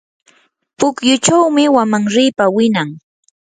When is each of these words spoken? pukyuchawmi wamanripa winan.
pukyuchawmi 0.77 1.63
wamanripa 1.75 2.45
winan. 2.55 2.89